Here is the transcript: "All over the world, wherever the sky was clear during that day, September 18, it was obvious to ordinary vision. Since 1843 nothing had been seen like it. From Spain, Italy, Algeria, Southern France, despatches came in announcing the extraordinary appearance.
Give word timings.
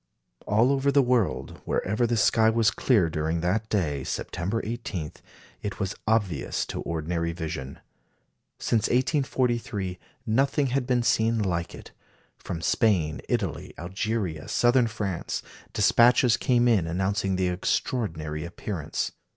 "All 0.47 0.71
over 0.71 0.91
the 0.91 1.03
world, 1.03 1.61
wherever 1.63 2.07
the 2.07 2.17
sky 2.17 2.49
was 2.49 2.71
clear 2.71 3.07
during 3.07 3.41
that 3.41 3.69
day, 3.69 4.03
September 4.03 4.59
18, 4.65 5.11
it 5.61 5.79
was 5.79 5.93
obvious 6.07 6.65
to 6.65 6.81
ordinary 6.81 7.33
vision. 7.33 7.77
Since 8.57 8.87
1843 8.89 9.99
nothing 10.25 10.67
had 10.73 10.87
been 10.87 11.03
seen 11.03 11.37
like 11.37 11.75
it. 11.75 11.91
From 12.39 12.63
Spain, 12.63 13.21
Italy, 13.29 13.75
Algeria, 13.77 14.47
Southern 14.47 14.87
France, 14.87 15.43
despatches 15.71 16.35
came 16.35 16.67
in 16.67 16.87
announcing 16.87 17.35
the 17.35 17.49
extraordinary 17.49 18.43
appearance. 18.43 19.11